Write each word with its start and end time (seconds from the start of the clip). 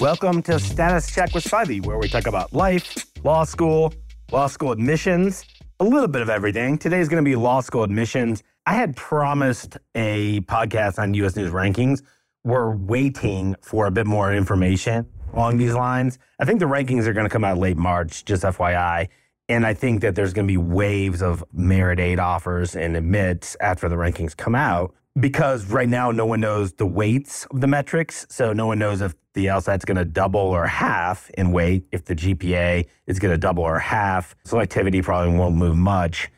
Welcome 0.00 0.42
to 0.42 0.60
Status 0.60 1.10
Check 1.10 1.32
with 1.32 1.44
Spivey, 1.44 1.84
where 1.84 1.96
we 1.96 2.06
talk 2.06 2.26
about 2.26 2.52
life, 2.52 3.06
law 3.24 3.44
school, 3.44 3.94
law 4.30 4.46
school 4.46 4.70
admissions, 4.70 5.46
a 5.80 5.84
little 5.84 6.08
bit 6.08 6.20
of 6.20 6.28
everything. 6.28 6.76
Today's 6.76 7.08
going 7.08 7.24
to 7.24 7.26
be 7.26 7.34
law 7.34 7.62
school 7.62 7.82
admissions. 7.82 8.42
I 8.66 8.74
had 8.74 8.94
promised 8.94 9.78
a 9.94 10.42
podcast 10.42 10.98
on 10.98 11.14
US 11.14 11.34
News 11.34 11.50
rankings. 11.50 12.02
We're 12.44 12.76
waiting 12.76 13.56
for 13.62 13.86
a 13.86 13.90
bit 13.90 14.06
more 14.06 14.34
information 14.34 15.06
along 15.32 15.56
these 15.56 15.72
lines. 15.72 16.18
I 16.38 16.44
think 16.44 16.60
the 16.60 16.66
rankings 16.66 17.06
are 17.06 17.14
going 17.14 17.26
to 17.26 17.32
come 17.32 17.44
out 17.44 17.56
late 17.56 17.78
March, 17.78 18.26
just 18.26 18.42
FYI. 18.42 19.08
And 19.48 19.64
I 19.64 19.72
think 19.72 20.02
that 20.02 20.14
there's 20.14 20.34
going 20.34 20.46
to 20.46 20.52
be 20.52 20.58
waves 20.58 21.22
of 21.22 21.42
merit 21.54 22.00
aid 22.00 22.18
offers 22.18 22.76
and 22.76 22.98
admits 22.98 23.56
after 23.60 23.88
the 23.88 23.96
rankings 23.96 24.36
come 24.36 24.54
out 24.54 24.94
because 25.18 25.66
right 25.66 25.88
now 25.88 26.10
no 26.10 26.26
one 26.26 26.40
knows 26.40 26.72
the 26.74 26.86
weights 26.86 27.46
of 27.46 27.60
the 27.60 27.66
metrics. 27.66 28.26
So 28.28 28.52
no 28.52 28.66
one 28.66 28.78
knows 28.78 29.00
if 29.00 29.14
the 29.32 29.46
LSAT's 29.46 29.84
going 29.84 29.96
to 29.96 30.04
double 30.04 30.40
or 30.40 30.66
half 30.66 31.30
in 31.30 31.52
weight, 31.52 31.86
if 31.92 32.04
the 32.04 32.14
GPA 32.14 32.86
is 33.06 33.18
going 33.18 33.32
to 33.32 33.38
double 33.38 33.62
or 33.62 33.78
half. 33.78 34.34
Selectivity 34.46 35.02
probably 35.02 35.36
won't 35.36 35.56
move 35.56 35.76
much. 35.76 36.30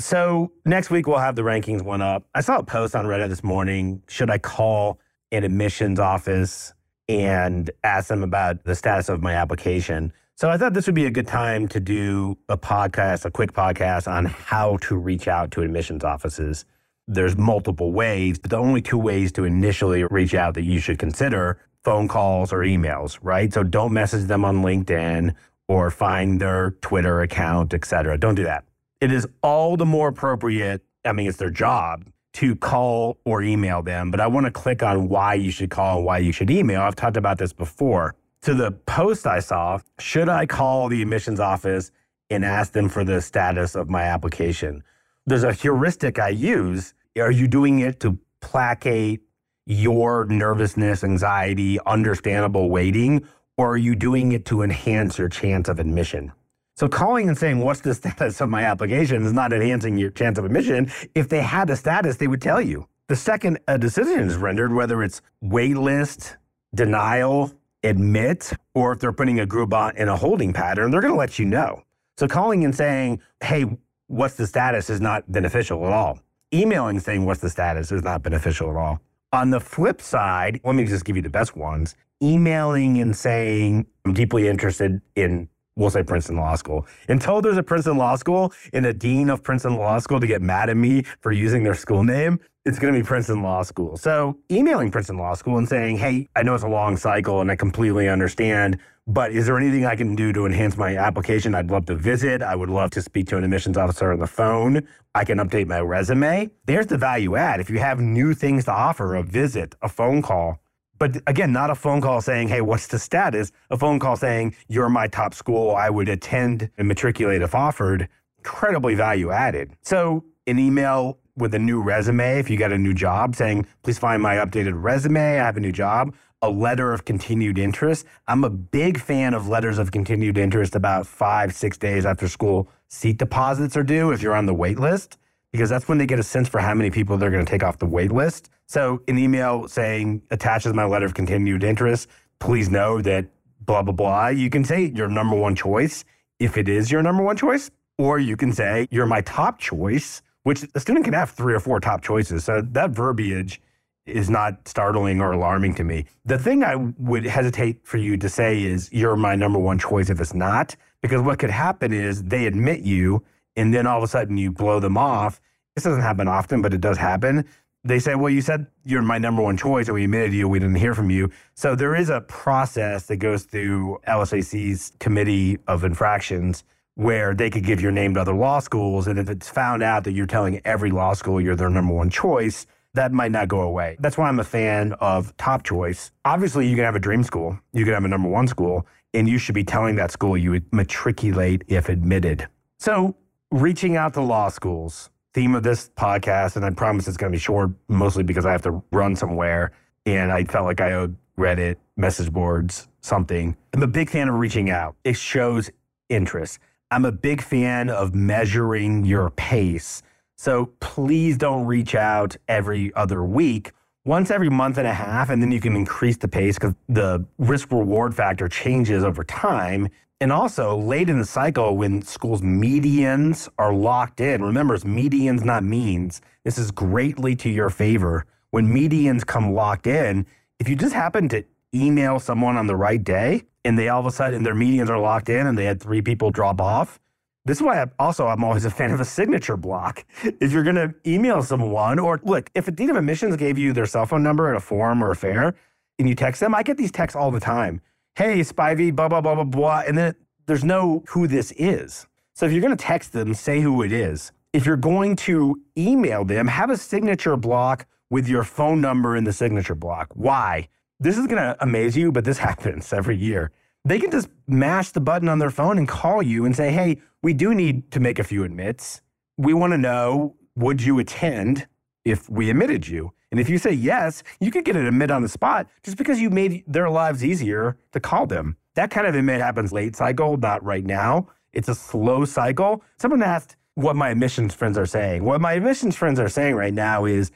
So 0.00 0.50
next 0.64 0.90
week 0.90 1.06
we'll 1.06 1.18
have 1.18 1.36
the 1.36 1.42
rankings 1.42 1.82
one 1.82 2.02
up. 2.02 2.26
I 2.34 2.40
saw 2.40 2.58
a 2.58 2.64
post 2.64 2.96
on 2.96 3.06
Reddit 3.06 3.28
this 3.28 3.44
morning. 3.44 4.02
Should 4.08 4.30
I 4.30 4.38
call 4.38 4.98
an 5.30 5.44
admissions 5.44 6.00
office 6.00 6.72
and 7.08 7.70
ask 7.84 8.08
them 8.08 8.22
about 8.22 8.64
the 8.64 8.74
status 8.74 9.08
of 9.08 9.22
my 9.22 9.34
application? 9.34 10.12
So 10.36 10.50
I 10.50 10.56
thought 10.56 10.74
this 10.74 10.86
would 10.86 10.96
be 10.96 11.06
a 11.06 11.12
good 11.12 11.28
time 11.28 11.68
to 11.68 11.78
do 11.78 12.36
a 12.48 12.58
podcast, 12.58 13.24
a 13.24 13.30
quick 13.30 13.52
podcast 13.52 14.10
on 14.10 14.24
how 14.24 14.78
to 14.78 14.96
reach 14.96 15.28
out 15.28 15.52
to 15.52 15.62
admissions 15.62 16.02
offices. 16.02 16.64
There's 17.06 17.36
multiple 17.36 17.92
ways, 17.92 18.38
but 18.38 18.50
the 18.50 18.56
only 18.56 18.80
two 18.80 18.98
ways 18.98 19.30
to 19.32 19.44
initially 19.44 20.04
reach 20.04 20.34
out 20.34 20.54
that 20.54 20.62
you 20.62 20.80
should 20.80 20.98
consider 20.98 21.58
phone 21.82 22.08
calls 22.08 22.52
or 22.52 22.60
emails, 22.60 23.18
right? 23.20 23.52
So 23.52 23.62
don't 23.62 23.92
message 23.92 24.24
them 24.24 24.44
on 24.44 24.62
LinkedIn 24.62 25.34
or 25.68 25.90
find 25.90 26.40
their 26.40 26.70
Twitter 26.80 27.20
account, 27.20 27.74
et 27.74 27.84
cetera. 27.84 28.16
Don't 28.16 28.34
do 28.34 28.44
that. 28.44 28.64
It 29.00 29.12
is 29.12 29.26
all 29.42 29.76
the 29.76 29.84
more 29.84 30.08
appropriate. 30.08 30.82
I 31.04 31.12
mean, 31.12 31.28
it's 31.28 31.36
their 31.36 31.50
job 31.50 32.06
to 32.34 32.56
call 32.56 33.18
or 33.24 33.42
email 33.42 33.82
them, 33.82 34.10
but 34.10 34.18
I 34.18 34.26
want 34.26 34.46
to 34.46 34.50
click 34.50 34.82
on 34.82 35.08
why 35.08 35.34
you 35.34 35.50
should 35.50 35.70
call 35.70 35.98
and 35.98 36.06
why 36.06 36.18
you 36.18 36.32
should 36.32 36.50
email. 36.50 36.80
I've 36.80 36.96
talked 36.96 37.18
about 37.18 37.36
this 37.36 37.52
before. 37.52 38.14
To 38.42 38.54
the 38.54 38.72
post 38.72 39.26
I 39.26 39.40
saw, 39.40 39.78
should 39.98 40.28
I 40.28 40.46
call 40.46 40.88
the 40.88 41.02
admissions 41.02 41.38
office 41.38 41.90
and 42.30 42.44
ask 42.44 42.72
them 42.72 42.88
for 42.88 43.04
the 43.04 43.20
status 43.20 43.74
of 43.74 43.90
my 43.90 44.02
application? 44.02 44.82
There's 45.26 45.44
a 45.44 45.52
heuristic 45.52 46.18
I 46.18 46.30
use. 46.30 46.94
Are 47.18 47.30
you 47.30 47.48
doing 47.48 47.78
it 47.78 48.00
to 48.00 48.18
placate 48.40 49.22
your 49.66 50.26
nervousness, 50.26 51.02
anxiety, 51.02 51.78
understandable 51.86 52.68
waiting, 52.68 53.26
or 53.56 53.72
are 53.72 53.78
you 53.78 53.94
doing 53.94 54.32
it 54.32 54.44
to 54.46 54.62
enhance 54.62 55.18
your 55.18 55.28
chance 55.28 55.68
of 55.68 55.78
admission? 55.78 56.32
So 56.76 56.88
calling 56.88 57.28
and 57.28 57.38
saying, 57.38 57.60
what's 57.60 57.80
the 57.80 57.94
status 57.94 58.40
of 58.40 58.48
my 58.48 58.64
application 58.64 59.24
is 59.24 59.32
not 59.32 59.52
enhancing 59.52 59.96
your 59.96 60.10
chance 60.10 60.38
of 60.38 60.44
admission. 60.44 60.90
If 61.14 61.28
they 61.28 61.40
had 61.40 61.70
a 61.70 61.76
status, 61.76 62.16
they 62.16 62.26
would 62.26 62.42
tell 62.42 62.60
you. 62.60 62.88
The 63.06 63.16
second 63.16 63.60
a 63.68 63.78
decision 63.78 64.20
is 64.20 64.36
rendered, 64.36 64.74
whether 64.74 65.02
it's 65.02 65.22
waitlist, 65.42 66.36
denial, 66.74 67.52
admit, 67.84 68.52
or 68.74 68.92
if 68.92 68.98
they're 68.98 69.12
putting 69.12 69.38
a 69.40 69.46
group 69.46 69.72
on 69.72 69.96
in 69.96 70.08
a 70.08 70.16
holding 70.16 70.52
pattern, 70.52 70.90
they're 70.90 71.00
going 71.00 71.12
to 71.12 71.18
let 71.18 71.38
you 71.38 71.44
know. 71.44 71.82
So 72.16 72.26
calling 72.26 72.64
and 72.64 72.74
saying, 72.74 73.20
hey, 73.42 73.66
what's 74.14 74.34
the 74.34 74.46
status 74.46 74.90
is 74.90 75.00
not 75.00 75.30
beneficial 75.30 75.84
at 75.86 75.92
all. 75.92 76.20
Emailing 76.52 77.00
saying 77.00 77.24
what's 77.24 77.40
the 77.40 77.50
status 77.50 77.90
is 77.90 78.04
not 78.04 78.22
beneficial 78.22 78.70
at 78.70 78.76
all. 78.76 79.00
On 79.32 79.50
the 79.50 79.58
flip 79.58 80.00
side, 80.00 80.60
let 80.62 80.76
me 80.76 80.84
just 80.84 81.04
give 81.04 81.16
you 81.16 81.22
the 81.22 81.28
best 81.28 81.56
ones. 81.56 81.96
Emailing 82.22 83.00
and 83.00 83.16
saying, 83.16 83.86
I'm 84.04 84.14
deeply 84.14 84.46
interested 84.46 85.00
in, 85.16 85.48
we'll 85.74 85.90
say 85.90 86.04
Princeton 86.04 86.36
Law 86.36 86.54
School. 86.54 86.86
Until 87.08 87.42
there's 87.42 87.56
a 87.56 87.62
Princeton 87.64 87.96
Law 87.96 88.14
School 88.14 88.52
and 88.72 88.86
a 88.86 88.92
dean 88.92 89.30
of 89.30 89.42
Princeton 89.42 89.76
Law 89.76 89.98
School 89.98 90.20
to 90.20 90.28
get 90.28 90.40
mad 90.40 90.70
at 90.70 90.76
me 90.76 91.02
for 91.20 91.32
using 91.32 91.64
their 91.64 91.74
school 91.74 92.04
name, 92.04 92.38
it's 92.64 92.78
going 92.78 92.94
to 92.94 93.00
be 93.00 93.04
Princeton 93.04 93.42
Law 93.42 93.62
School. 93.62 93.96
So 93.96 94.38
emailing 94.48 94.92
Princeton 94.92 95.18
Law 95.18 95.34
School 95.34 95.58
and 95.58 95.68
saying, 95.68 95.96
hey, 95.96 96.28
I 96.36 96.44
know 96.44 96.54
it's 96.54 96.62
a 96.62 96.68
long 96.68 96.96
cycle 96.96 97.40
and 97.40 97.50
I 97.50 97.56
completely 97.56 98.08
understand, 98.08 98.78
but 99.06 99.32
is 99.32 99.46
there 99.46 99.58
anything 99.58 99.84
I 99.84 99.96
can 99.96 100.14
do 100.14 100.32
to 100.32 100.46
enhance 100.46 100.76
my 100.76 100.96
application? 100.96 101.54
I'd 101.54 101.70
love 101.70 101.86
to 101.86 101.94
visit. 101.94 102.42
I 102.42 102.56
would 102.56 102.70
love 102.70 102.90
to 102.92 103.02
speak 103.02 103.26
to 103.28 103.36
an 103.36 103.44
admissions 103.44 103.76
officer 103.76 104.12
on 104.12 104.18
the 104.18 104.26
phone. 104.26 104.86
I 105.14 105.24
can 105.24 105.38
update 105.38 105.66
my 105.66 105.80
resume. 105.80 106.50
There's 106.64 106.86
the 106.86 106.96
value 106.96 107.36
add. 107.36 107.60
If 107.60 107.68
you 107.68 107.78
have 107.80 108.00
new 108.00 108.32
things 108.32 108.64
to 108.64 108.72
offer, 108.72 109.14
a 109.14 109.22
visit, 109.22 109.74
a 109.82 109.88
phone 109.88 110.22
call, 110.22 110.58
but 110.98 111.20
again, 111.26 111.52
not 111.52 111.70
a 111.70 111.74
phone 111.74 112.00
call 112.00 112.22
saying, 112.22 112.48
hey, 112.48 112.62
what's 112.62 112.86
the 112.86 112.98
status? 112.98 113.52
A 113.68 113.76
phone 113.76 113.98
call 113.98 114.16
saying, 114.16 114.54
you're 114.68 114.88
my 114.88 115.06
top 115.06 115.34
school. 115.34 115.74
I 115.74 115.90
would 115.90 116.08
attend 116.08 116.70
and 116.78 116.88
matriculate 116.88 117.42
if 117.42 117.54
offered. 117.54 118.08
Incredibly 118.38 118.94
value 118.94 119.30
added. 119.30 119.76
So, 119.82 120.24
an 120.46 120.58
email 120.58 121.18
with 121.36 121.54
a 121.54 121.58
new 121.58 121.82
resume, 121.82 122.38
if 122.38 122.48
you 122.48 122.56
got 122.56 122.70
a 122.70 122.78
new 122.78 122.94
job, 122.94 123.34
saying, 123.34 123.66
please 123.82 123.98
find 123.98 124.22
my 124.22 124.36
updated 124.36 124.82
resume. 124.82 125.40
I 125.40 125.44
have 125.44 125.56
a 125.56 125.60
new 125.60 125.72
job 125.72 126.14
a 126.44 126.50
letter 126.50 126.92
of 126.92 127.06
continued 127.06 127.58
interest. 127.58 128.04
I'm 128.28 128.44
a 128.44 128.50
big 128.50 129.00
fan 129.00 129.32
of 129.32 129.48
letters 129.48 129.78
of 129.78 129.90
continued 129.90 130.36
interest 130.36 130.74
about 130.74 131.06
five, 131.06 131.54
six 131.54 131.78
days 131.78 132.04
after 132.04 132.28
school 132.28 132.68
seat 132.88 133.16
deposits 133.16 133.78
are 133.78 133.82
due 133.82 134.12
if 134.12 134.20
you're 134.20 134.36
on 134.36 134.44
the 134.44 134.52
wait 134.52 134.78
list, 134.78 135.16
because 135.52 135.70
that's 135.70 135.88
when 135.88 135.96
they 135.96 136.04
get 136.04 136.18
a 136.18 136.22
sense 136.22 136.46
for 136.46 136.60
how 136.60 136.74
many 136.74 136.90
people 136.90 137.16
they're 137.16 137.30
going 137.30 137.44
to 137.44 137.50
take 137.50 137.62
off 137.62 137.78
the 137.78 137.86
wait 137.86 138.12
list. 138.12 138.50
So 138.66 139.00
an 139.08 139.16
email 139.16 139.68
saying 139.68 140.20
attaches 140.30 140.74
my 140.74 140.84
letter 140.84 141.06
of 141.06 141.14
continued 141.14 141.64
interest, 141.64 142.08
please 142.40 142.68
know 142.68 143.00
that 143.00 143.24
blah, 143.60 143.80
blah, 143.80 143.94
blah. 143.94 144.28
You 144.28 144.50
can 144.50 144.64
say 144.64 144.92
your 144.94 145.08
number 145.08 145.36
one 145.36 145.54
choice 145.54 146.04
if 146.38 146.58
it 146.58 146.68
is 146.68 146.92
your 146.92 147.02
number 147.02 147.22
one 147.22 147.38
choice, 147.38 147.70
or 147.96 148.18
you 148.18 148.36
can 148.36 148.52
say 148.52 148.86
you're 148.90 149.06
my 149.06 149.22
top 149.22 149.58
choice, 149.58 150.20
which 150.42 150.62
a 150.74 150.80
student 150.80 151.06
can 151.06 151.14
have 151.14 151.30
three 151.30 151.54
or 151.54 151.60
four 151.60 151.80
top 151.80 152.02
choices. 152.02 152.44
So 152.44 152.60
that 152.60 152.90
verbiage 152.90 153.62
is 154.06 154.28
not 154.28 154.68
startling 154.68 155.20
or 155.20 155.32
alarming 155.32 155.74
to 155.76 155.84
me. 155.84 156.06
The 156.24 156.38
thing 156.38 156.62
I 156.62 156.76
would 156.76 157.24
hesitate 157.24 157.86
for 157.86 157.96
you 157.96 158.16
to 158.18 158.28
say 158.28 158.62
is 158.62 158.92
you're 158.92 159.16
my 159.16 159.34
number 159.34 159.58
one 159.58 159.78
choice 159.78 160.10
if 160.10 160.20
it's 160.20 160.34
not, 160.34 160.76
because 161.00 161.22
what 161.22 161.38
could 161.38 161.50
happen 161.50 161.92
is 161.92 162.22
they 162.22 162.46
admit 162.46 162.80
you 162.80 163.24
and 163.56 163.72
then 163.72 163.86
all 163.86 163.98
of 163.98 164.04
a 164.04 164.08
sudden 164.08 164.36
you 164.36 164.50
blow 164.50 164.80
them 164.80 164.96
off. 164.96 165.40
This 165.74 165.84
doesn't 165.84 166.02
happen 166.02 166.28
often, 166.28 166.60
but 166.62 166.74
it 166.74 166.80
does 166.80 166.98
happen. 166.98 167.44
They 167.82 167.98
say, 167.98 168.14
well, 168.14 168.30
you 168.30 168.40
said 168.40 168.66
you're 168.84 169.02
my 169.02 169.18
number 169.18 169.42
one 169.42 169.56
choice 169.56 169.88
and 169.88 169.94
we 169.94 170.04
admitted 170.04 170.32
you, 170.32 170.48
we 170.48 170.58
didn't 170.58 170.76
hear 170.76 170.94
from 170.94 171.10
you. 171.10 171.30
So 171.54 171.74
there 171.74 171.94
is 171.94 172.08
a 172.08 172.22
process 172.22 173.06
that 173.06 173.16
goes 173.16 173.44
through 173.44 174.00
LSAC's 174.08 174.92
committee 174.98 175.58
of 175.66 175.84
infractions 175.84 176.64
where 176.94 177.34
they 177.34 177.50
could 177.50 177.64
give 177.64 177.80
your 177.80 177.92
name 177.92 178.14
to 178.14 178.20
other 178.20 178.34
law 178.34 178.60
schools. 178.60 179.06
And 179.06 179.18
if 179.18 179.28
it's 179.28 179.48
found 179.48 179.82
out 179.82 180.04
that 180.04 180.12
you're 180.12 180.26
telling 180.26 180.60
every 180.64 180.90
law 180.90 181.12
school 181.12 181.40
you're 181.40 181.56
their 181.56 181.70
number 181.70 181.92
one 181.92 182.08
choice, 182.08 182.66
that 182.94 183.12
might 183.12 183.32
not 183.32 183.48
go 183.48 183.60
away. 183.60 183.96
That's 184.00 184.16
why 184.16 184.28
I'm 184.28 184.40
a 184.40 184.44
fan 184.44 184.92
of 184.94 185.36
top 185.36 185.64
choice. 185.64 186.12
Obviously, 186.24 186.66
you 186.66 186.76
can 186.76 186.84
have 186.84 186.96
a 186.96 187.00
dream 187.00 187.22
school, 187.22 187.58
you 187.72 187.84
can 187.84 187.94
have 187.94 188.04
a 188.04 188.08
number 188.08 188.28
one 188.28 188.46
school, 188.46 188.86
and 189.12 189.28
you 189.28 189.38
should 189.38 189.54
be 189.54 189.64
telling 189.64 189.96
that 189.96 190.10
school 190.10 190.36
you 190.36 190.50
would 190.50 190.72
matriculate 190.72 191.62
if 191.68 191.88
admitted. 191.88 192.48
So, 192.78 193.16
reaching 193.50 193.96
out 193.96 194.14
to 194.14 194.20
law 194.20 194.48
schools, 194.48 195.10
theme 195.34 195.54
of 195.54 195.62
this 195.62 195.90
podcast, 195.96 196.56
and 196.56 196.64
I 196.64 196.70
promise 196.70 197.06
it's 197.08 197.16
going 197.16 197.32
to 197.32 197.36
be 197.36 197.40
short, 197.40 197.70
mostly 197.88 198.22
because 198.22 198.46
I 198.46 198.52
have 198.52 198.62
to 198.62 198.82
run 198.92 199.16
somewhere, 199.16 199.72
and 200.06 200.32
I 200.32 200.44
felt 200.44 200.64
like 200.64 200.80
I 200.80 200.92
owed 200.92 201.16
Reddit, 201.38 201.76
message 201.96 202.32
boards, 202.32 202.88
something. 203.00 203.56
I'm 203.72 203.82
a 203.82 203.88
big 203.88 204.10
fan 204.10 204.28
of 204.28 204.36
reaching 204.36 204.70
out. 204.70 204.94
It 205.02 205.16
shows 205.16 205.70
interest. 206.08 206.60
I'm 206.90 207.04
a 207.04 207.12
big 207.12 207.42
fan 207.42 207.90
of 207.90 208.14
measuring 208.14 209.04
your 209.04 209.30
pace 209.30 210.02
so 210.36 210.66
please 210.80 211.36
don't 211.36 211.66
reach 211.66 211.94
out 211.94 212.36
every 212.48 212.92
other 212.94 213.24
week. 213.24 213.72
Once 214.04 214.30
every 214.30 214.50
month 214.50 214.76
and 214.76 214.86
a 214.86 214.92
half, 214.92 215.30
and 215.30 215.40
then 215.40 215.50
you 215.50 215.60
can 215.60 215.74
increase 215.74 216.18
the 216.18 216.28
pace 216.28 216.56
because 216.56 216.74
the 216.88 217.24
risk 217.38 217.72
reward 217.72 218.14
factor 218.14 218.48
changes 218.48 219.02
over 219.02 219.24
time. 219.24 219.88
And 220.20 220.30
also, 220.30 220.76
late 220.76 221.08
in 221.08 221.18
the 221.18 221.24
cycle, 221.24 221.76
when 221.76 222.02
schools' 222.02 222.42
medians 222.42 223.48
are 223.58 223.72
locked 223.72 224.20
in, 224.20 224.42
remember, 224.42 224.74
it's 224.74 224.84
medians, 224.84 225.44
not 225.44 225.64
means. 225.64 226.20
This 226.44 226.58
is 226.58 226.70
greatly 226.70 227.34
to 227.36 227.48
your 227.48 227.70
favor. 227.70 228.26
When 228.50 228.66
medians 228.66 229.26
come 229.26 229.54
locked 229.54 229.86
in, 229.86 230.26
if 230.58 230.68
you 230.68 230.76
just 230.76 230.94
happen 230.94 231.28
to 231.30 231.44
email 231.74 232.20
someone 232.20 232.56
on 232.56 232.66
the 232.66 232.76
right 232.76 233.02
day 233.02 233.42
and 233.64 233.78
they 233.78 233.88
all 233.88 234.00
of 234.00 234.06
a 234.06 234.12
sudden 234.12 234.42
their 234.42 234.54
medians 234.54 234.88
are 234.88 234.98
locked 234.98 235.28
in 235.28 235.46
and 235.46 235.58
they 235.58 235.64
had 235.64 235.80
three 235.80 236.02
people 236.02 236.30
drop 236.30 236.60
off, 236.60 237.00
this 237.44 237.58
is 237.58 237.62
why 237.62 237.82
I 237.82 237.86
also 237.98 238.26
I'm 238.26 238.42
always 238.42 238.64
a 238.64 238.70
fan 238.70 238.90
of 238.90 239.00
a 239.00 239.04
signature 239.04 239.56
block. 239.56 240.04
If 240.22 240.52
you're 240.52 240.62
going 240.62 240.76
to 240.76 240.94
email 241.06 241.42
someone, 241.42 241.98
or 241.98 242.20
look, 242.24 242.50
if 242.54 242.68
a 242.68 242.70
dean 242.70 242.90
of 242.90 242.96
admissions 242.96 243.36
gave 243.36 243.58
you 243.58 243.72
their 243.72 243.86
cell 243.86 244.06
phone 244.06 244.22
number 244.22 244.48
at 244.50 244.56
a 244.56 244.60
forum 244.60 245.02
or 245.02 245.10
a 245.10 245.16
fair, 245.16 245.54
and 245.98 246.08
you 246.08 246.14
text 246.14 246.40
them, 246.40 246.54
I 246.54 246.62
get 246.62 246.76
these 246.76 246.90
texts 246.90 247.16
all 247.16 247.30
the 247.30 247.40
time. 247.40 247.80
Hey, 248.16 248.40
Spivey, 248.40 248.94
blah 248.94 249.08
blah 249.08 249.20
blah 249.20 249.34
blah 249.34 249.44
blah, 249.44 249.82
and 249.86 249.96
then 249.96 250.14
there's 250.46 250.64
no 250.64 251.02
who 251.08 251.26
this 251.26 251.52
is. 251.56 252.06
So 252.34 252.46
if 252.46 252.52
you're 252.52 252.62
going 252.62 252.76
to 252.76 252.84
text 252.84 253.12
them, 253.12 253.34
say 253.34 253.60
who 253.60 253.82
it 253.82 253.92
is. 253.92 254.32
If 254.52 254.66
you're 254.66 254.76
going 254.76 255.16
to 255.16 255.60
email 255.76 256.24
them, 256.24 256.48
have 256.48 256.70
a 256.70 256.76
signature 256.76 257.36
block 257.36 257.86
with 258.10 258.28
your 258.28 258.44
phone 258.44 258.80
number 258.80 259.16
in 259.16 259.24
the 259.24 259.32
signature 259.32 259.74
block. 259.74 260.08
Why? 260.14 260.68
this 261.00 261.18
is 261.18 261.26
going 261.26 261.42
to 261.42 261.56
amaze 261.60 261.96
you, 261.96 262.12
but 262.12 262.24
this 262.24 262.38
happens 262.48 262.92
every 262.92 263.16
year. 263.16 263.52
They 263.84 263.98
can 263.98 264.10
just 264.10 264.28
mash 264.46 264.90
the 264.90 265.00
button 265.00 265.28
on 265.28 265.38
their 265.38 265.50
phone 265.50 265.76
and 265.76 265.86
call 265.86 266.22
you 266.22 266.46
and 266.46 266.56
say, 266.56 266.70
hey, 266.70 267.02
we 267.22 267.34
do 267.34 267.54
need 267.54 267.90
to 267.90 268.00
make 268.00 268.18
a 268.18 268.24
few 268.24 268.44
admits. 268.44 269.02
We 269.36 269.52
want 269.52 269.72
to 269.72 269.78
know, 269.78 270.36
would 270.56 270.82
you 270.82 270.98
attend 270.98 271.66
if 272.04 272.30
we 272.30 272.48
admitted 272.48 272.88
you? 272.88 273.12
And 273.30 273.40
if 273.40 273.48
you 273.48 273.58
say 273.58 273.72
yes, 273.72 274.22
you 274.40 274.50
could 274.50 274.64
get 274.64 274.76
an 274.76 274.86
admit 274.86 275.10
on 275.10 275.22
the 275.22 275.28
spot 275.28 275.68
just 275.82 275.98
because 275.98 276.20
you 276.20 276.30
made 276.30 276.64
their 276.66 276.88
lives 276.88 277.24
easier 277.24 277.76
to 277.92 278.00
call 278.00 278.26
them. 278.26 278.56
That 278.74 278.90
kind 278.90 279.06
of 279.06 279.14
admit 279.14 279.40
happens 279.40 279.72
late 279.72 279.96
cycle, 279.96 280.36
not 280.36 280.64
right 280.64 280.84
now. 280.84 281.28
It's 281.52 281.68
a 281.68 281.74
slow 281.74 282.24
cycle. 282.24 282.82
Someone 282.96 283.22
asked 283.22 283.56
what 283.74 283.96
my 283.96 284.10
admissions 284.10 284.54
friends 284.54 284.78
are 284.78 284.86
saying. 284.86 285.24
What 285.24 285.40
my 285.40 285.54
admissions 285.54 285.96
friends 285.96 286.18
are 286.20 286.28
saying 286.28 286.54
right 286.54 286.72
now 286.72 287.04
is, 287.04 287.32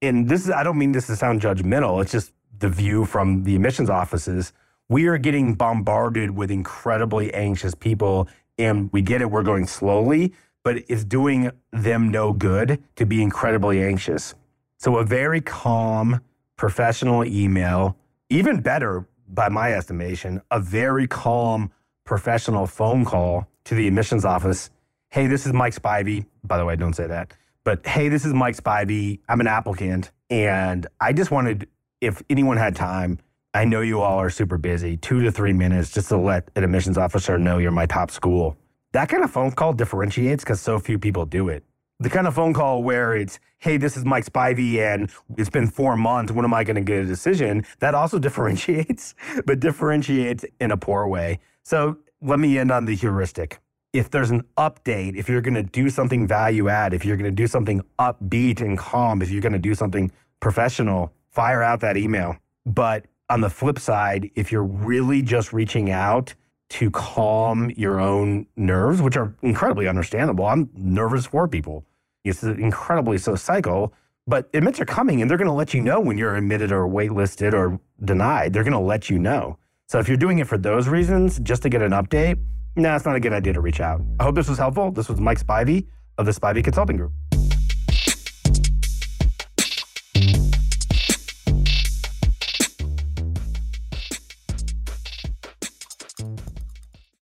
and 0.00 0.28
this 0.28 0.44
is, 0.44 0.50
I 0.50 0.62
don't 0.62 0.78
mean 0.78 0.92
this 0.92 1.06
to 1.06 1.16
sound 1.16 1.40
judgmental, 1.40 2.02
it's 2.02 2.12
just 2.12 2.32
the 2.58 2.68
view 2.68 3.04
from 3.04 3.44
the 3.44 3.54
admissions 3.54 3.90
offices. 3.90 4.52
We 4.88 5.06
are 5.06 5.18
getting 5.18 5.54
bombarded 5.54 6.32
with 6.32 6.50
incredibly 6.50 7.32
anxious 7.32 7.74
people, 7.74 8.28
and 8.58 8.90
we 8.92 9.02
get 9.02 9.22
it, 9.22 9.30
we're 9.30 9.42
going 9.42 9.66
slowly, 9.66 10.34
but 10.64 10.78
it's 10.88 11.04
doing 11.04 11.50
them 11.72 12.10
no 12.10 12.32
good 12.32 12.82
to 12.96 13.06
be 13.06 13.22
incredibly 13.22 13.82
anxious. 13.82 14.34
So, 14.78 14.96
a 14.96 15.04
very 15.04 15.40
calm, 15.40 16.20
professional 16.56 17.24
email, 17.24 17.96
even 18.28 18.60
better 18.60 19.06
by 19.28 19.48
my 19.48 19.72
estimation, 19.72 20.42
a 20.50 20.60
very 20.60 21.06
calm, 21.06 21.70
professional 22.04 22.66
phone 22.66 23.04
call 23.04 23.48
to 23.64 23.74
the 23.74 23.86
admissions 23.86 24.24
office. 24.24 24.70
Hey, 25.08 25.26
this 25.26 25.46
is 25.46 25.52
Mike 25.52 25.74
Spivey. 25.74 26.26
By 26.44 26.58
the 26.58 26.64
way, 26.64 26.76
don't 26.76 26.94
say 26.94 27.06
that. 27.06 27.32
But 27.64 27.86
hey, 27.86 28.08
this 28.08 28.24
is 28.24 28.32
Mike 28.32 28.56
Spivey. 28.56 29.20
I'm 29.28 29.40
an 29.40 29.46
applicant. 29.46 30.10
And 30.30 30.86
I 31.00 31.12
just 31.12 31.30
wanted, 31.30 31.68
if 32.00 32.22
anyone 32.28 32.56
had 32.56 32.74
time, 32.74 33.18
I 33.54 33.64
know 33.64 33.80
you 33.82 34.00
all 34.00 34.18
are 34.18 34.30
super 34.30 34.58
busy, 34.58 34.96
two 34.96 35.22
to 35.22 35.30
three 35.30 35.52
minutes 35.52 35.90
just 35.90 36.08
to 36.08 36.16
let 36.16 36.48
an 36.56 36.64
admissions 36.64 36.96
officer 36.96 37.38
know 37.38 37.58
you're 37.58 37.70
my 37.70 37.86
top 37.86 38.10
school. 38.10 38.56
That 38.92 39.08
kind 39.08 39.22
of 39.22 39.30
phone 39.30 39.52
call 39.52 39.72
differentiates 39.72 40.44
because 40.44 40.60
so 40.60 40.78
few 40.78 40.98
people 40.98 41.26
do 41.26 41.48
it 41.48 41.64
the 42.02 42.10
kind 42.10 42.26
of 42.26 42.34
phone 42.34 42.52
call 42.52 42.82
where 42.82 43.14
it's, 43.14 43.38
hey, 43.58 43.76
this 43.76 43.96
is 43.96 44.04
Mike 44.04 44.24
Spivey 44.24 44.78
and 44.78 45.10
it's 45.36 45.50
been 45.50 45.68
four 45.68 45.96
months. 45.96 46.32
When 46.32 46.44
am 46.44 46.52
I 46.52 46.64
going 46.64 46.76
to 46.76 46.82
get 46.82 46.98
a 46.98 47.06
decision? 47.06 47.64
That 47.78 47.94
also 47.94 48.18
differentiates, 48.18 49.14
but 49.46 49.60
differentiates 49.60 50.44
in 50.60 50.70
a 50.70 50.76
poor 50.76 51.06
way. 51.06 51.40
So 51.62 51.98
let 52.20 52.40
me 52.40 52.58
end 52.58 52.70
on 52.70 52.84
the 52.86 52.96
heuristic. 52.96 53.60
If 53.92 54.10
there's 54.10 54.30
an 54.30 54.42
update, 54.56 55.16
if 55.16 55.28
you're 55.28 55.42
going 55.42 55.54
to 55.54 55.62
do 55.62 55.90
something 55.90 56.26
value 56.26 56.68
add, 56.68 56.94
if 56.94 57.04
you're 57.04 57.16
going 57.16 57.30
to 57.30 57.30
do 57.30 57.46
something 57.46 57.82
upbeat 57.98 58.60
and 58.60 58.76
calm, 58.76 59.22
if 59.22 59.30
you're 59.30 59.42
going 59.42 59.52
to 59.52 59.58
do 59.58 59.74
something 59.74 60.10
professional, 60.40 61.12
fire 61.30 61.62
out 61.62 61.80
that 61.80 61.96
email. 61.96 62.36
But 62.64 63.06
on 63.28 63.40
the 63.40 63.50
flip 63.50 63.78
side, 63.78 64.30
if 64.34 64.52
you're 64.52 64.64
really 64.64 65.22
just 65.22 65.52
reaching 65.52 65.90
out 65.90 66.34
to 66.70 66.90
calm 66.90 67.70
your 67.76 68.00
own 68.00 68.46
nerves, 68.56 69.02
which 69.02 69.16
are 69.16 69.34
incredibly 69.42 69.88
understandable, 69.88 70.46
I'm 70.46 70.70
nervous 70.74 71.26
for 71.26 71.46
people 71.48 71.84
it's 72.24 72.42
incredibly 72.42 73.18
so 73.18 73.34
cycle. 73.34 73.92
But 74.26 74.48
admits 74.54 74.80
are 74.80 74.84
coming 74.84 75.20
and 75.20 75.28
they're 75.28 75.38
going 75.38 75.48
to 75.48 75.54
let 75.54 75.74
you 75.74 75.80
know 75.80 75.98
when 75.98 76.16
you're 76.16 76.36
admitted 76.36 76.70
or 76.70 76.86
waitlisted 76.86 77.54
or 77.54 77.80
denied. 78.04 78.52
They're 78.52 78.62
going 78.62 78.72
to 78.72 78.78
let 78.78 79.10
you 79.10 79.18
know. 79.18 79.58
So 79.88 79.98
if 79.98 80.06
you're 80.06 80.16
doing 80.16 80.38
it 80.38 80.46
for 80.46 80.56
those 80.56 80.86
reasons, 80.86 81.40
just 81.40 81.62
to 81.62 81.68
get 81.68 81.82
an 81.82 81.90
update, 81.90 82.38
nah, 82.76 82.94
it's 82.94 83.04
not 83.04 83.16
a 83.16 83.20
good 83.20 83.32
idea 83.32 83.52
to 83.52 83.60
reach 83.60 83.80
out. 83.80 84.00
I 84.20 84.22
hope 84.22 84.36
this 84.36 84.48
was 84.48 84.58
helpful. 84.58 84.92
This 84.92 85.08
was 85.08 85.20
Mike 85.20 85.44
Spivey 85.44 85.86
of 86.18 86.26
the 86.26 86.32
Spivey 86.32 86.62
Consulting 86.62 86.96
Group. 86.96 87.12